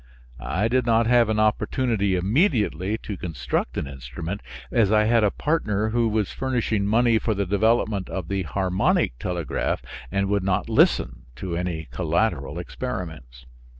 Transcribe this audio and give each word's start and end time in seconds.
I 0.39 0.67
did 0.67 0.87
not 0.87 1.05
have 1.05 1.29
an 1.29 1.39
opportunity 1.39 2.15
immediately 2.15 2.97
to 3.03 3.15
construct 3.15 3.77
an 3.77 3.85
instrument, 3.85 4.41
as 4.71 4.91
I 4.91 5.03
had 5.03 5.23
a 5.23 5.29
partner 5.29 5.89
who 5.89 6.07
was 6.09 6.31
furnishing 6.31 6.87
money 6.87 7.19
for 7.19 7.35
the 7.35 7.45
development 7.45 8.09
of 8.09 8.27
the 8.27 8.41
harmonic 8.41 9.19
telegraph 9.19 9.83
and 10.11 10.27
would 10.27 10.43
not 10.43 10.69
listen 10.69 11.25
to 11.35 11.55
any 11.55 11.87
collateral 11.91 12.57
experiments. 12.57 13.45